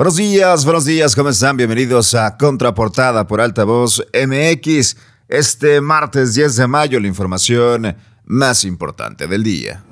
Buenos 0.00 0.16
días, 0.16 0.64
buenos 0.64 0.86
días, 0.86 1.14
¿cómo 1.14 1.28
están? 1.28 1.58
Bienvenidos 1.58 2.14
a 2.14 2.38
Contraportada 2.38 3.26
por 3.26 3.42
Altavoz 3.42 4.02
MX. 4.14 4.96
Este 5.28 5.82
martes 5.82 6.32
10 6.32 6.56
de 6.56 6.66
mayo, 6.66 6.98
la 6.98 7.06
información 7.06 7.94
más 8.24 8.64
importante 8.64 9.26
del 9.26 9.42
día. 9.42 9.84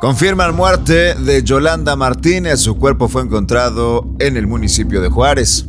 Confirman 0.00 0.54
muerte 0.54 1.14
de 1.16 1.42
Yolanda 1.42 1.96
Martínez. 1.96 2.60
Su 2.60 2.78
cuerpo 2.78 3.06
fue 3.06 3.20
encontrado 3.20 4.06
en 4.18 4.38
el 4.38 4.46
municipio 4.46 5.02
de 5.02 5.10
Juárez. 5.10 5.66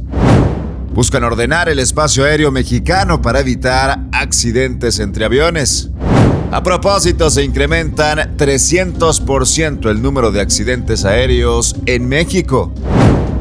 Buscan 0.93 1.25
ordenar 1.25 1.67
el 1.67 1.79
espacio 1.79 2.23
aéreo 2.23 2.53
mexicano 2.53 3.21
para 3.21 3.41
evitar 3.41 3.99
accidentes 4.13 4.99
entre 4.99 5.25
aviones. 5.25 5.91
A 6.49 6.63
propósito, 6.63 7.29
se 7.29 7.43
incrementan 7.43 8.37
300% 8.37 9.89
el 9.89 10.01
número 10.01 10.31
de 10.31 10.39
accidentes 10.39 11.03
aéreos 11.03 11.75
en 11.85 12.07
México. 12.07 12.73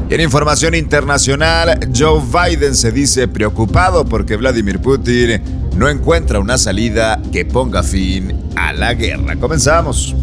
Y 0.09 0.13
en 0.13 0.21
información 0.21 0.75
internacional, 0.75 1.79
Joe 1.95 2.21
Biden 2.21 2.75
se 2.75 2.91
dice 2.91 3.29
preocupado 3.29 4.03
porque 4.03 4.35
Vladimir 4.35 4.79
Putin 4.79 5.41
no 5.77 5.87
encuentra 5.87 6.39
una 6.39 6.57
salida 6.57 7.21
que 7.31 7.45
ponga 7.45 7.81
fin 7.81 8.51
a 8.57 8.73
la 8.73 8.93
guerra. 8.93 9.37
Comenzamos. 9.37 10.13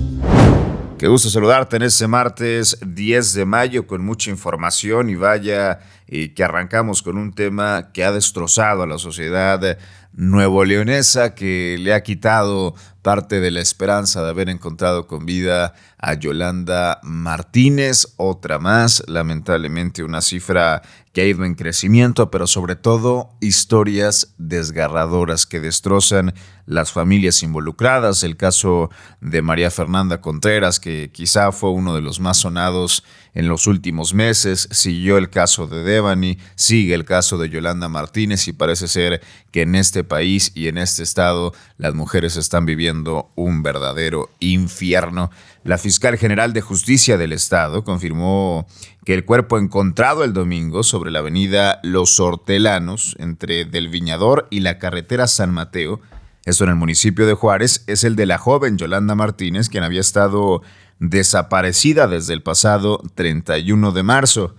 Qué 0.98 1.08
gusto 1.08 1.28
saludarte 1.28 1.76
en 1.76 1.82
este 1.82 2.06
martes 2.06 2.78
10 2.86 3.34
de 3.34 3.44
mayo 3.44 3.86
con 3.86 4.04
mucha 4.04 4.30
información 4.30 5.08
y 5.10 5.16
vaya 5.16 5.80
y 6.06 6.30
que 6.30 6.44
arrancamos 6.44 7.02
con 7.02 7.18
un 7.18 7.32
tema 7.32 7.90
que 7.92 8.04
ha 8.04 8.12
destrozado 8.12 8.82
a 8.82 8.86
la 8.86 8.98
sociedad 8.98 9.78
nuevo 10.16 10.64
leonesa, 10.64 11.34
que 11.34 11.76
le 11.80 11.92
ha 11.92 12.02
quitado 12.02 12.74
parte 13.02 13.40
de 13.40 13.50
la 13.50 13.60
esperanza 13.60 14.22
de 14.22 14.30
haber 14.30 14.48
encontrado 14.48 15.06
con 15.06 15.26
vida 15.26 15.74
a 15.98 16.14
Yolanda 16.14 17.00
Martínez, 17.02 18.14
otra 18.16 18.58
más, 18.58 19.02
lamentablemente 19.06 20.02
una 20.02 20.22
cifra 20.22 20.82
que 21.12 21.20
ha 21.20 21.26
ido 21.26 21.44
en 21.44 21.54
crecimiento, 21.54 22.30
pero 22.30 22.46
sobre 22.46 22.76
todo 22.76 23.30
historias 23.40 24.34
desgarradoras 24.38 25.46
que 25.46 25.60
destrozan 25.60 26.32
las 26.66 26.92
familias 26.92 27.42
involucradas. 27.42 28.22
El 28.22 28.36
caso 28.36 28.90
de 29.20 29.42
María 29.42 29.70
Fernanda 29.70 30.20
Contreras, 30.20 30.80
que 30.80 31.10
quizá 31.12 31.52
fue 31.52 31.70
uno 31.70 31.94
de 31.94 32.00
los 32.00 32.20
más 32.20 32.38
sonados 32.38 33.04
en 33.34 33.48
los 33.48 33.66
últimos 33.66 34.14
meses, 34.14 34.68
siguió 34.70 35.18
el 35.18 35.28
caso 35.28 35.66
de 35.66 35.82
Devani, 35.94 36.38
sigue 36.54 36.94
el 36.94 37.04
caso 37.04 37.38
de 37.38 37.48
Yolanda 37.48 37.88
Martínez 37.88 38.48
y 38.48 38.52
parece 38.52 38.88
ser 38.88 39.22
que 39.50 39.62
en 39.62 39.74
este 39.74 40.04
país 40.04 40.52
y 40.54 40.68
en 40.68 40.78
este 40.78 41.02
estado 41.02 41.52
las 41.78 41.94
mujeres 41.94 42.36
están 42.36 42.66
viviendo 42.66 43.30
un 43.34 43.62
verdadero 43.62 44.30
infierno. 44.40 45.30
La 45.62 45.78
fiscal 45.78 46.18
general 46.18 46.52
de 46.52 46.60
justicia 46.60 47.16
del 47.16 47.32
estado 47.32 47.84
confirmó 47.84 48.66
que 49.04 49.14
el 49.14 49.24
cuerpo 49.24 49.58
encontrado 49.58 50.24
el 50.24 50.32
domingo 50.32 50.82
sobre 50.82 51.10
la 51.10 51.20
avenida 51.20 51.80
Los 51.82 52.18
Hortelanos, 52.20 53.16
entre 53.18 53.64
Del 53.64 53.88
Viñador 53.88 54.48
y 54.50 54.60
la 54.60 54.78
carretera 54.78 55.26
San 55.26 55.52
Mateo, 55.52 56.00
esto 56.44 56.64
en 56.64 56.70
el 56.70 56.76
municipio 56.76 57.26
de 57.26 57.34
Juárez, 57.34 57.84
es 57.86 58.04
el 58.04 58.16
de 58.16 58.26
la 58.26 58.36
joven 58.36 58.76
Yolanda 58.76 59.14
Martínez, 59.14 59.70
quien 59.70 59.84
había 59.84 60.00
estado 60.00 60.62
desaparecida 60.98 62.06
desde 62.06 62.34
el 62.34 62.42
pasado 62.42 63.00
31 63.14 63.92
de 63.92 64.02
marzo. 64.02 64.54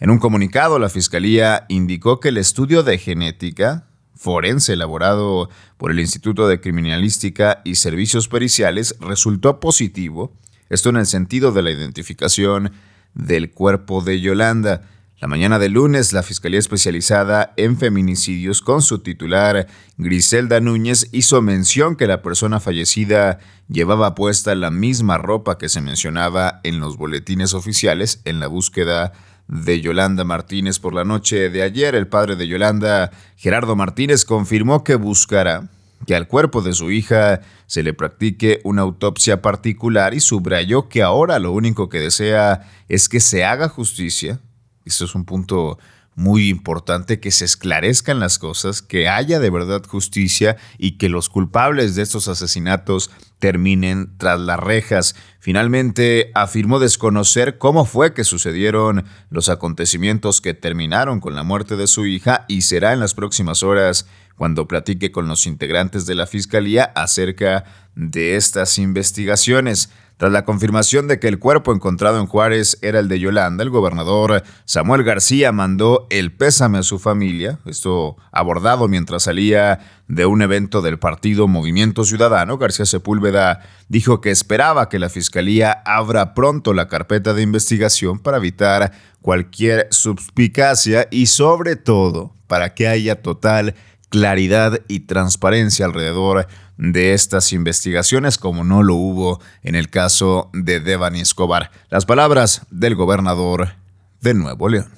En 0.00 0.08
un 0.08 0.18
comunicado, 0.18 0.78
la 0.78 0.88
Fiscalía 0.88 1.66
indicó 1.68 2.20
que 2.20 2.30
el 2.30 2.38
estudio 2.38 2.82
de 2.82 2.96
genética 2.96 3.84
forense 4.14 4.72
elaborado 4.72 5.50
por 5.76 5.90
el 5.90 6.00
Instituto 6.00 6.48
de 6.48 6.58
Criminalística 6.58 7.60
y 7.64 7.74
Servicios 7.74 8.26
Periciales 8.26 8.96
resultó 9.00 9.60
positivo, 9.60 10.32
esto 10.70 10.88
en 10.88 10.96
el 10.96 11.06
sentido 11.06 11.52
de 11.52 11.62
la 11.62 11.70
identificación 11.70 12.72
del 13.12 13.50
cuerpo 13.50 14.00
de 14.00 14.22
Yolanda. 14.22 14.88
La 15.20 15.28
mañana 15.28 15.58
de 15.58 15.68
lunes, 15.68 16.14
la 16.14 16.22
Fiscalía 16.22 16.60
Especializada 16.60 17.52
en 17.58 17.76
Feminicidios, 17.76 18.62
con 18.62 18.80
su 18.80 19.00
titular 19.00 19.66
Griselda 19.98 20.60
Núñez, 20.60 21.08
hizo 21.12 21.42
mención 21.42 21.94
que 21.94 22.06
la 22.06 22.22
persona 22.22 22.58
fallecida 22.58 23.38
llevaba 23.68 24.14
puesta 24.14 24.54
la 24.54 24.70
misma 24.70 25.18
ropa 25.18 25.58
que 25.58 25.68
se 25.68 25.82
mencionaba 25.82 26.60
en 26.62 26.80
los 26.80 26.96
boletines 26.96 27.52
oficiales 27.52 28.22
en 28.24 28.40
la 28.40 28.46
búsqueda 28.46 29.12
de 29.50 29.80
Yolanda 29.80 30.24
Martínez 30.24 30.78
por 30.78 30.94
la 30.94 31.04
noche 31.04 31.50
de 31.50 31.62
ayer. 31.62 31.94
El 31.94 32.06
padre 32.06 32.36
de 32.36 32.46
Yolanda, 32.46 33.10
Gerardo 33.36 33.76
Martínez, 33.76 34.24
confirmó 34.24 34.84
que 34.84 34.94
buscará 34.94 35.68
que 36.06 36.14
al 36.14 36.28
cuerpo 36.28 36.62
de 36.62 36.72
su 36.72 36.90
hija 36.90 37.42
se 37.66 37.82
le 37.82 37.92
practique 37.92 38.60
una 38.64 38.82
autopsia 38.82 39.42
particular 39.42 40.14
y 40.14 40.20
subrayó 40.20 40.88
que 40.88 41.02
ahora 41.02 41.38
lo 41.38 41.52
único 41.52 41.88
que 41.88 42.00
desea 42.00 42.70
es 42.88 43.08
que 43.08 43.20
se 43.20 43.44
haga 43.44 43.68
justicia 43.68 44.40
esto 44.84 45.04
es 45.04 45.14
un 45.14 45.24
punto 45.24 45.78
muy 46.20 46.50
importante 46.50 47.18
que 47.18 47.30
se 47.30 47.46
esclarezcan 47.46 48.20
las 48.20 48.38
cosas, 48.38 48.82
que 48.82 49.08
haya 49.08 49.40
de 49.40 49.48
verdad 49.48 49.82
justicia 49.86 50.58
y 50.76 50.98
que 50.98 51.08
los 51.08 51.30
culpables 51.30 51.94
de 51.94 52.02
estos 52.02 52.28
asesinatos 52.28 53.10
terminen 53.38 54.18
tras 54.18 54.38
las 54.38 54.60
rejas. 54.60 55.16
Finalmente 55.38 56.30
afirmó 56.34 56.78
desconocer 56.78 57.56
cómo 57.56 57.86
fue 57.86 58.12
que 58.12 58.24
sucedieron 58.24 59.06
los 59.30 59.48
acontecimientos 59.48 60.42
que 60.42 60.52
terminaron 60.52 61.20
con 61.20 61.34
la 61.34 61.42
muerte 61.42 61.76
de 61.76 61.86
su 61.86 62.04
hija 62.04 62.44
y 62.48 62.62
será 62.62 62.92
en 62.92 63.00
las 63.00 63.14
próximas 63.14 63.62
horas 63.62 64.06
cuando 64.36 64.68
platique 64.68 65.12
con 65.12 65.26
los 65.26 65.46
integrantes 65.46 66.04
de 66.04 66.16
la 66.16 66.26
Fiscalía 66.26 66.84
acerca 66.94 67.64
de 67.94 68.36
estas 68.36 68.76
investigaciones. 68.76 69.90
Tras 70.20 70.32
la 70.32 70.44
confirmación 70.44 71.08
de 71.08 71.18
que 71.18 71.28
el 71.28 71.38
cuerpo 71.38 71.72
encontrado 71.72 72.20
en 72.20 72.26
Juárez 72.26 72.76
era 72.82 72.98
el 72.98 73.08
de 73.08 73.18
Yolanda, 73.18 73.64
el 73.64 73.70
gobernador 73.70 74.42
Samuel 74.66 75.02
García 75.02 75.50
mandó 75.50 76.06
el 76.10 76.30
pésame 76.30 76.76
a 76.76 76.82
su 76.82 76.98
familia, 76.98 77.58
esto 77.64 78.18
abordado 78.30 78.86
mientras 78.86 79.22
salía 79.22 79.80
de 80.08 80.26
un 80.26 80.42
evento 80.42 80.82
del 80.82 80.98
partido 80.98 81.48
Movimiento 81.48 82.04
Ciudadano. 82.04 82.58
García 82.58 82.84
Sepúlveda 82.84 83.62
dijo 83.88 84.20
que 84.20 84.30
esperaba 84.30 84.90
que 84.90 84.98
la 84.98 85.08
Fiscalía 85.08 85.72
abra 85.86 86.34
pronto 86.34 86.74
la 86.74 86.86
carpeta 86.86 87.32
de 87.32 87.40
investigación 87.40 88.18
para 88.18 88.36
evitar 88.36 88.92
cualquier 89.22 89.88
suspicacia 89.90 91.08
y 91.10 91.28
sobre 91.28 91.76
todo 91.76 92.34
para 92.46 92.74
que 92.74 92.88
haya 92.88 93.22
total 93.22 93.74
claridad 94.10 94.80
y 94.88 95.00
transparencia 95.00 95.86
alrededor 95.86 96.46
de 96.76 97.14
estas 97.14 97.52
investigaciones, 97.52 98.38
como 98.38 98.64
no 98.64 98.82
lo 98.82 98.94
hubo 98.94 99.40
en 99.62 99.74
el 99.74 99.88
caso 99.88 100.50
de 100.52 100.80
Devani 100.80 101.20
Escobar. 101.20 101.70
Las 101.88 102.06
palabras 102.06 102.62
del 102.70 102.94
gobernador 102.94 103.74
de 104.20 104.34
Nuevo 104.34 104.68
León. 104.68 104.88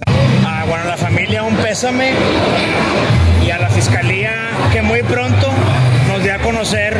Ah, 0.44 0.64
bueno, 0.66 0.84
a 0.84 0.88
la 0.88 0.96
familia 0.96 1.42
un 1.42 1.56
pésame 1.56 2.12
y 3.44 3.50
a 3.50 3.58
la 3.58 3.68
fiscalía 3.68 4.32
que 4.72 4.82
muy 4.82 5.02
pronto 5.02 5.48
nos 6.08 6.22
dé 6.22 6.32
a 6.32 6.38
conocer 6.40 6.96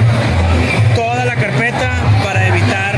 toda 0.94 1.24
la 1.24 1.36
carpeta 1.36 1.92
para 2.24 2.46
evitar 2.48 2.96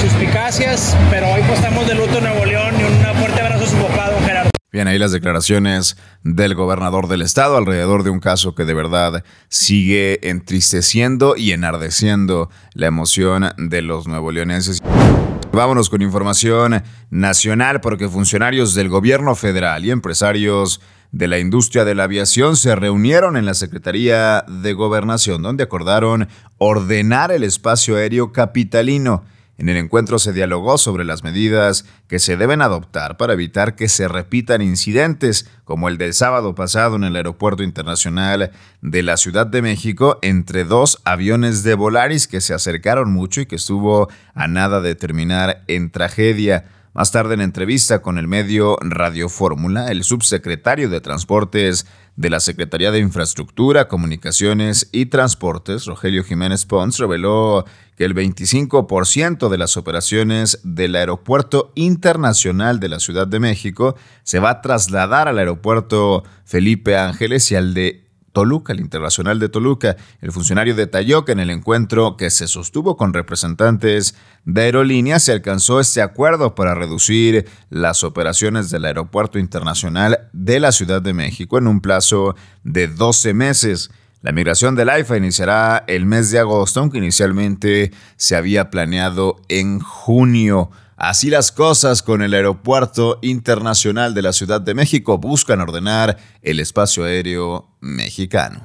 suspicacias, 0.00 0.96
pero 1.10 1.28
hoy 1.32 1.42
pues 1.42 1.58
estamos 1.58 1.86
de 1.86 1.94
luto 1.94 2.18
en 2.18 2.24
Nuevo 2.24 2.44
León 2.44 2.74
y 2.80 2.84
un 2.84 3.16
fuerte 3.16 3.40
abrazo 3.40 3.64
a 3.64 3.68
su 3.68 3.76
papá, 3.76 4.10
don 4.10 4.22
Gerardo. 4.24 4.37
Bien, 4.70 4.86
ahí 4.86 4.98
las 4.98 5.12
declaraciones 5.12 5.96
del 6.24 6.54
gobernador 6.54 7.08
del 7.08 7.22
estado 7.22 7.56
alrededor 7.56 8.02
de 8.02 8.10
un 8.10 8.20
caso 8.20 8.54
que 8.54 8.66
de 8.66 8.74
verdad 8.74 9.24
sigue 9.48 10.28
entristeciendo 10.28 11.36
y 11.38 11.52
enardeciendo 11.52 12.50
la 12.74 12.88
emoción 12.88 13.48
de 13.56 13.80
los 13.80 14.06
nuevo 14.06 14.30
leoneses. 14.30 14.82
Vámonos 15.52 15.88
con 15.88 16.02
información 16.02 16.82
nacional 17.08 17.80
porque 17.80 18.10
funcionarios 18.10 18.74
del 18.74 18.90
gobierno 18.90 19.34
federal 19.34 19.86
y 19.86 19.90
empresarios 19.90 20.82
de 21.12 21.28
la 21.28 21.38
industria 21.38 21.86
de 21.86 21.94
la 21.94 22.04
aviación 22.04 22.54
se 22.54 22.76
reunieron 22.76 23.38
en 23.38 23.46
la 23.46 23.54
Secretaría 23.54 24.44
de 24.46 24.74
Gobernación 24.74 25.40
donde 25.40 25.64
acordaron 25.64 26.28
ordenar 26.58 27.32
el 27.32 27.42
espacio 27.42 27.96
aéreo 27.96 28.32
capitalino. 28.32 29.24
En 29.58 29.68
el 29.68 29.76
encuentro 29.76 30.20
se 30.20 30.32
dialogó 30.32 30.78
sobre 30.78 31.04
las 31.04 31.24
medidas 31.24 31.84
que 32.06 32.20
se 32.20 32.36
deben 32.36 32.62
adoptar 32.62 33.16
para 33.16 33.32
evitar 33.32 33.74
que 33.74 33.88
se 33.88 34.06
repitan 34.06 34.62
incidentes 34.62 35.50
como 35.64 35.88
el 35.88 35.98
del 35.98 36.14
sábado 36.14 36.54
pasado 36.54 36.94
en 36.94 37.02
el 37.02 37.16
Aeropuerto 37.16 37.64
Internacional 37.64 38.52
de 38.82 39.02
la 39.02 39.16
Ciudad 39.16 39.48
de 39.48 39.60
México 39.60 40.20
entre 40.22 40.62
dos 40.62 41.00
aviones 41.04 41.64
de 41.64 41.74
Volaris 41.74 42.28
que 42.28 42.40
se 42.40 42.54
acercaron 42.54 43.12
mucho 43.12 43.40
y 43.40 43.46
que 43.46 43.56
estuvo 43.56 44.08
a 44.32 44.46
nada 44.46 44.80
de 44.80 44.94
terminar 44.94 45.64
en 45.66 45.90
tragedia. 45.90 46.66
Más 46.94 47.12
tarde 47.12 47.34
en 47.34 47.42
entrevista 47.42 48.00
con 48.00 48.18
el 48.18 48.26
medio 48.26 48.76
Radio 48.80 49.28
Fórmula, 49.28 49.88
el 49.88 50.04
subsecretario 50.04 50.88
de 50.88 51.00
Transportes 51.00 51.86
de 52.16 52.30
la 52.30 52.40
Secretaría 52.40 52.90
de 52.90 52.98
Infraestructura, 52.98 53.88
Comunicaciones 53.88 54.88
y 54.90 55.06
Transportes, 55.06 55.84
Rogelio 55.84 56.24
Jiménez 56.24 56.64
Pons, 56.64 56.98
reveló 56.98 57.64
que 57.96 58.04
el 58.04 58.14
25% 58.14 59.48
de 59.48 59.58
las 59.58 59.76
operaciones 59.76 60.60
del 60.64 60.96
Aeropuerto 60.96 61.72
Internacional 61.74 62.80
de 62.80 62.88
la 62.88 63.00
Ciudad 63.00 63.28
de 63.28 63.38
México 63.38 63.94
se 64.22 64.40
va 64.40 64.50
a 64.50 64.60
trasladar 64.62 65.28
al 65.28 65.38
Aeropuerto 65.38 66.24
Felipe 66.44 66.96
Ángeles 66.96 67.52
y 67.52 67.54
al 67.54 67.74
de 67.74 68.07
Toluca, 68.38 68.72
el 68.72 68.78
Internacional 68.78 69.40
de 69.40 69.48
Toluca. 69.48 69.96
El 70.20 70.30
funcionario 70.30 70.76
detalló 70.76 71.24
que 71.24 71.32
en 71.32 71.40
el 71.40 71.50
encuentro 71.50 72.16
que 72.16 72.30
se 72.30 72.46
sostuvo 72.46 72.96
con 72.96 73.12
representantes 73.12 74.14
de 74.44 74.62
aerolíneas 74.62 75.24
se 75.24 75.32
alcanzó 75.32 75.80
este 75.80 76.02
acuerdo 76.02 76.54
para 76.54 76.76
reducir 76.76 77.48
las 77.68 78.04
operaciones 78.04 78.70
del 78.70 78.84
Aeropuerto 78.84 79.40
Internacional 79.40 80.28
de 80.32 80.60
la 80.60 80.70
Ciudad 80.70 81.02
de 81.02 81.14
México 81.14 81.58
en 81.58 81.66
un 81.66 81.80
plazo 81.80 82.36
de 82.62 82.86
12 82.86 83.34
meses. 83.34 83.90
La 84.22 84.30
migración 84.30 84.76
del 84.76 84.90
AIFA 84.90 85.16
iniciará 85.16 85.82
el 85.88 86.06
mes 86.06 86.30
de 86.30 86.38
agosto, 86.38 86.78
aunque 86.78 86.98
inicialmente 86.98 87.90
se 88.14 88.36
había 88.36 88.70
planeado 88.70 89.40
en 89.48 89.80
junio. 89.80 90.70
Así 90.98 91.30
las 91.30 91.52
cosas 91.52 92.02
con 92.02 92.22
el 92.22 92.34
Aeropuerto 92.34 93.20
Internacional 93.22 94.14
de 94.14 94.22
la 94.22 94.32
Ciudad 94.32 94.60
de 94.60 94.74
México 94.74 95.16
buscan 95.16 95.60
ordenar 95.60 96.18
el 96.42 96.58
espacio 96.58 97.04
aéreo 97.04 97.68
mexicano. 97.80 98.64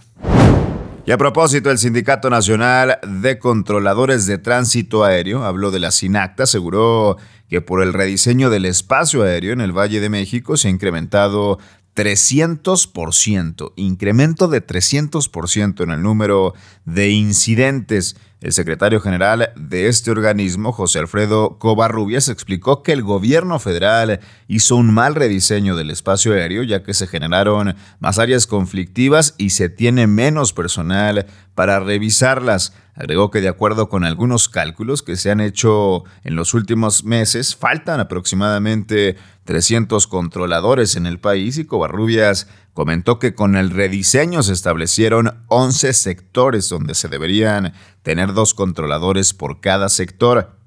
Y 1.06 1.12
a 1.12 1.18
propósito, 1.20 1.70
el 1.70 1.78
Sindicato 1.78 2.32
Nacional 2.32 2.98
de 3.08 3.38
Controladores 3.38 4.26
de 4.26 4.40
Tránsito 4.40 5.04
Aéreo 5.04 5.44
habló 5.44 5.70
de 5.70 5.80
la 5.80 5.92
SINACTA, 5.92 6.44
aseguró 6.44 7.18
que 7.50 7.62
por 7.62 7.84
el 7.84 7.94
rediseño 7.94 8.50
del 8.50 8.66
espacio 8.66 9.22
aéreo 9.22 9.54
en 9.54 9.62
el 9.62 9.72
Valle 9.72 10.00
de 10.00 10.10
México 10.10 10.58
se 10.58 10.70
ha 10.70 10.72
incrementado 10.72 11.60
300%, 11.96 13.74
incremento 13.76 14.48
de 14.48 14.66
300% 14.66 15.84
en 15.84 15.92
el 15.92 16.02
número 16.02 16.56
de 16.86 17.10
incidentes. 17.10 18.16
El 18.44 18.52
secretario 18.52 19.00
general 19.00 19.54
de 19.56 19.88
este 19.88 20.12
organismo, 20.12 20.74
José 20.74 21.00
Alfredo 21.00 21.58
Covarrubias, 21.60 22.28
explicó 22.28 22.84
que 22.84 22.92
el 22.92 23.02
gobierno 23.02 23.58
federal 23.58 24.20
hizo 24.50 24.76
un 24.76 24.94
mal 24.94 25.16
rediseño 25.16 25.78
del 25.78 25.90
espacio 25.90 26.34
aéreo 26.34 26.62
ya 26.64 26.84
que 26.84 26.94
se 26.94 27.08
generaron 27.08 27.78
más 28.02 28.20
áreas 28.20 28.46
conflictivas 28.46 29.34
y 29.38 29.52
se 29.52 29.70
tiene 29.70 30.08
menos 30.08 30.52
personal 30.52 31.26
para 31.56 31.80
revisarlas. 31.80 32.74
Agregó 32.96 33.32
que 33.32 33.40
de 33.40 33.48
acuerdo 33.48 33.88
con 33.88 34.04
algunos 34.04 34.50
cálculos 34.50 35.04
que 35.04 35.16
se 35.16 35.32
han 35.32 35.40
hecho 35.40 36.04
en 36.26 36.36
los 36.36 36.54
últimos 36.54 37.06
meses, 37.06 37.56
faltan 37.56 38.02
aproximadamente 38.02 39.16
300 39.46 40.06
controladores 40.08 40.98
en 40.98 41.06
el 41.06 41.18
país 41.18 41.58
y 41.58 41.64
Covarrubias 41.64 42.48
comentó 42.74 43.20
que 43.20 43.36
con 43.36 43.56
el 43.56 43.70
rediseño 43.70 44.44
se 44.44 44.54
establecieron 44.54 45.44
11 45.48 45.94
sectores 45.94 46.70
donde 46.70 46.96
se 46.96 47.08
deberían 47.08 47.74
tener 48.02 48.34
dos 48.34 48.54
controladores 48.54 49.34
por 49.34 49.62
cada 49.62 49.90
sector. 49.90 50.58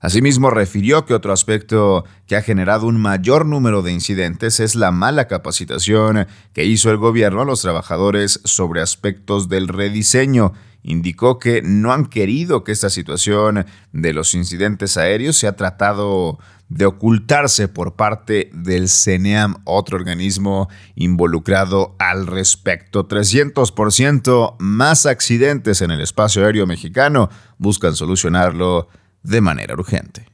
Asimismo, 0.00 0.48
refirió 0.48 1.04
que 1.04 1.12
otro 1.12 1.30
aspecto 1.30 2.06
que 2.26 2.34
ha 2.34 2.42
generado 2.42 2.86
un 2.86 2.98
mayor 2.98 3.44
número 3.44 3.82
de 3.82 3.92
incidentes 3.92 4.58
es 4.58 4.74
la 4.74 4.90
mala 4.90 5.28
capacitación 5.28 6.26
que 6.54 6.64
hizo 6.64 6.90
el 6.90 6.96
gobierno 6.96 7.42
a 7.42 7.44
los 7.44 7.60
trabajadores 7.60 8.40
sobre 8.44 8.80
aspectos 8.80 9.50
del 9.50 9.68
rediseño. 9.68 10.54
Indicó 10.82 11.38
que 11.38 11.60
no 11.60 11.92
han 11.92 12.06
querido 12.06 12.64
que 12.64 12.72
esta 12.72 12.88
situación 12.88 13.66
de 13.92 14.14
los 14.14 14.32
incidentes 14.32 14.96
aéreos 14.96 15.36
sea 15.36 15.54
tratado 15.54 16.38
de 16.70 16.86
ocultarse 16.86 17.68
por 17.68 17.94
parte 17.96 18.48
del 18.54 18.88
CENEAM, 18.88 19.56
otro 19.64 19.98
organismo 19.98 20.70
involucrado 20.94 21.94
al 21.98 22.26
respecto. 22.26 23.06
300% 23.06 24.56
más 24.60 25.04
accidentes 25.04 25.82
en 25.82 25.90
el 25.90 26.00
espacio 26.00 26.46
aéreo 26.46 26.66
mexicano 26.66 27.28
buscan 27.58 27.94
solucionarlo 27.94 28.88
de 29.22 29.40
manera 29.40 29.74
urgente. 29.74 30.26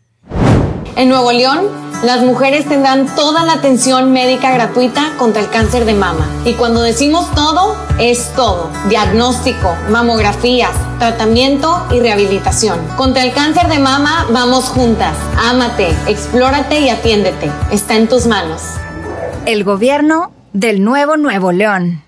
En 0.96 1.10
Nuevo 1.10 1.30
León, 1.30 1.66
las 2.02 2.22
mujeres 2.22 2.66
tendrán 2.66 3.06
toda 3.14 3.44
la 3.44 3.54
atención 3.54 4.12
médica 4.12 4.52
gratuita 4.52 5.12
contra 5.18 5.42
el 5.42 5.50
cáncer 5.50 5.84
de 5.84 5.92
mama. 5.92 6.26
Y 6.44 6.54
cuando 6.54 6.80
decimos 6.80 7.30
todo, 7.34 7.76
es 7.98 8.32
todo. 8.34 8.70
Diagnóstico, 8.88 9.74
mamografías, 9.90 10.72
tratamiento 10.98 11.86
y 11.90 12.00
rehabilitación. 12.00 12.78
Contra 12.96 13.24
el 13.24 13.32
cáncer 13.32 13.68
de 13.68 13.78
mama 13.78 14.26
vamos 14.30 14.70
juntas. 14.70 15.16
Ámate, 15.36 15.94
explórate 16.06 16.80
y 16.80 16.88
atiéndete. 16.88 17.50
Está 17.70 17.96
en 17.96 18.08
tus 18.08 18.26
manos. 18.26 18.62
El 19.44 19.64
gobierno 19.64 20.32
del 20.52 20.82
nuevo 20.82 21.18
Nuevo 21.18 21.52
León. 21.52 22.05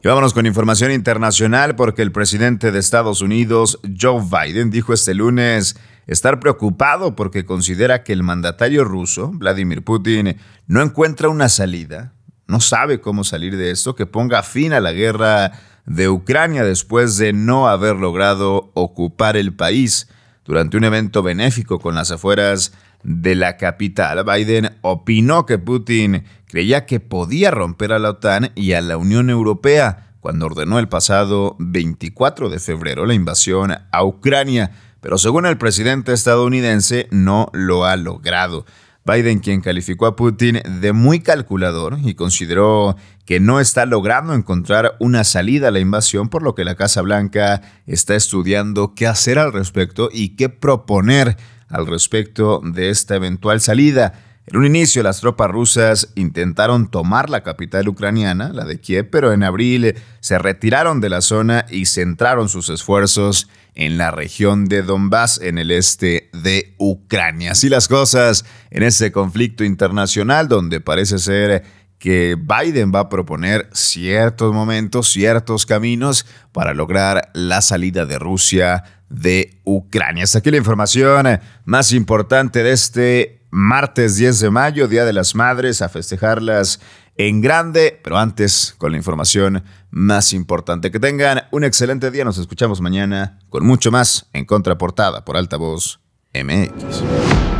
Y 0.00 0.06
vámonos 0.06 0.32
con 0.32 0.46
información 0.46 0.92
internacional 0.92 1.74
porque 1.74 2.02
el 2.02 2.12
presidente 2.12 2.70
de 2.70 2.78
Estados 2.78 3.20
Unidos, 3.20 3.80
Joe 4.00 4.22
Biden, 4.22 4.70
dijo 4.70 4.92
este 4.92 5.12
lunes 5.12 5.76
estar 6.06 6.38
preocupado 6.38 7.16
porque 7.16 7.44
considera 7.44 8.04
que 8.04 8.12
el 8.12 8.22
mandatario 8.22 8.84
ruso, 8.84 9.32
Vladimir 9.34 9.82
Putin, 9.82 10.36
no 10.68 10.82
encuentra 10.82 11.28
una 11.28 11.48
salida, 11.48 12.12
no 12.46 12.60
sabe 12.60 13.00
cómo 13.00 13.24
salir 13.24 13.56
de 13.56 13.72
esto, 13.72 13.96
que 13.96 14.06
ponga 14.06 14.44
fin 14.44 14.72
a 14.72 14.78
la 14.78 14.92
guerra 14.92 15.50
de 15.84 16.08
Ucrania 16.08 16.62
después 16.62 17.16
de 17.16 17.32
no 17.32 17.66
haber 17.66 17.96
logrado 17.96 18.70
ocupar 18.74 19.36
el 19.36 19.52
país. 19.52 20.08
Durante 20.44 20.76
un 20.76 20.84
evento 20.84 21.24
benéfico 21.24 21.80
con 21.80 21.96
las 21.96 22.12
afueras 22.12 22.72
de 23.02 23.34
la 23.34 23.56
capital, 23.56 24.24
Biden 24.24 24.76
opinó 24.82 25.44
que 25.44 25.58
Putin 25.58 26.24
creía 26.48 26.86
que 26.86 27.00
podía 27.00 27.50
romper 27.50 27.92
a 27.92 27.98
la 27.98 28.10
OTAN 28.10 28.50
y 28.54 28.72
a 28.72 28.80
la 28.80 28.96
Unión 28.96 29.30
Europea 29.30 30.14
cuando 30.20 30.46
ordenó 30.46 30.78
el 30.78 30.88
pasado 30.88 31.56
24 31.58 32.48
de 32.48 32.58
febrero 32.58 33.06
la 33.06 33.14
invasión 33.14 33.74
a 33.90 34.04
Ucrania, 34.04 34.72
pero 35.00 35.16
según 35.16 35.46
el 35.46 35.58
presidente 35.58 36.12
estadounidense 36.12 37.06
no 37.10 37.48
lo 37.52 37.84
ha 37.84 37.96
logrado. 37.96 38.64
Biden, 39.04 39.38
quien 39.38 39.62
calificó 39.62 40.04
a 40.06 40.16
Putin 40.16 40.60
de 40.80 40.92
muy 40.92 41.20
calculador 41.20 41.96
y 42.04 42.14
consideró 42.14 42.94
que 43.24 43.40
no 43.40 43.58
está 43.58 43.86
logrando 43.86 44.34
encontrar 44.34 44.96
una 45.00 45.24
salida 45.24 45.68
a 45.68 45.70
la 45.70 45.80
invasión, 45.80 46.28
por 46.28 46.42
lo 46.42 46.54
que 46.54 46.64
la 46.64 46.74
Casa 46.74 47.00
Blanca 47.00 47.62
está 47.86 48.16
estudiando 48.16 48.94
qué 48.94 49.06
hacer 49.06 49.38
al 49.38 49.52
respecto 49.52 50.10
y 50.12 50.36
qué 50.36 50.50
proponer 50.50 51.38
al 51.68 51.86
respecto 51.86 52.60
de 52.62 52.90
esta 52.90 53.16
eventual 53.16 53.62
salida. 53.62 54.27
En 54.50 54.56
un 54.56 54.64
inicio, 54.64 55.02
las 55.02 55.20
tropas 55.20 55.50
rusas 55.50 56.08
intentaron 56.14 56.90
tomar 56.90 57.28
la 57.28 57.42
capital 57.42 57.86
ucraniana, 57.86 58.50
la 58.50 58.64
de 58.64 58.80
Kiev, 58.80 59.10
pero 59.10 59.34
en 59.34 59.42
abril 59.42 59.94
se 60.20 60.38
retiraron 60.38 61.02
de 61.02 61.10
la 61.10 61.20
zona 61.20 61.66
y 61.68 61.84
centraron 61.84 62.48
sus 62.48 62.70
esfuerzos 62.70 63.50
en 63.74 63.98
la 63.98 64.10
región 64.10 64.64
de 64.64 64.80
Donbass, 64.80 65.38
en 65.42 65.58
el 65.58 65.70
este 65.70 66.30
de 66.32 66.74
Ucrania. 66.78 67.52
Así 67.52 67.68
las 67.68 67.88
cosas 67.88 68.46
en 68.70 68.84
ese 68.84 69.12
conflicto 69.12 69.64
internacional 69.64 70.48
donde 70.48 70.80
parece 70.80 71.18
ser 71.18 71.64
que 71.98 72.34
Biden 72.34 72.90
va 72.90 73.00
a 73.00 73.08
proponer 73.10 73.68
ciertos 73.72 74.54
momentos, 74.54 75.10
ciertos 75.10 75.66
caminos 75.66 76.24
para 76.52 76.72
lograr 76.72 77.30
la 77.34 77.60
salida 77.60 78.06
de 78.06 78.18
Rusia 78.18 78.84
de 79.10 79.60
Ucrania. 79.64 80.24
Hasta 80.24 80.38
aquí 80.38 80.50
la 80.50 80.56
información 80.56 81.26
más 81.66 81.92
importante 81.92 82.62
de 82.62 82.72
este 82.72 83.37
martes 83.50 84.16
10 84.16 84.40
de 84.40 84.50
mayo, 84.50 84.88
Día 84.88 85.04
de 85.04 85.12
las 85.12 85.34
Madres, 85.34 85.82
a 85.82 85.88
festejarlas 85.88 86.80
en 87.16 87.40
grande, 87.40 88.00
pero 88.02 88.18
antes 88.18 88.74
con 88.78 88.92
la 88.92 88.96
información 88.96 89.64
más 89.90 90.32
importante. 90.32 90.90
Que 90.90 91.00
tengan 91.00 91.42
un 91.50 91.64
excelente 91.64 92.10
día, 92.10 92.24
nos 92.24 92.38
escuchamos 92.38 92.80
mañana 92.80 93.40
con 93.50 93.66
mucho 93.66 93.90
más 93.90 94.28
en 94.32 94.44
Contraportada 94.44 95.24
por 95.24 95.36
Altavoz 95.36 96.00
MX. 96.32 97.57